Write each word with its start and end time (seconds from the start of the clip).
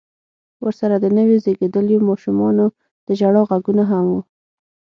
ورسره 0.63 0.95
د 0.99 1.05
نويو 1.17 1.41
زيږېدليو 1.45 2.05
ماشومانو 2.09 2.65
د 3.07 3.07
ژړا 3.19 3.41
غږونه 3.49 3.83
هم 3.91 4.05
و. 4.11 4.15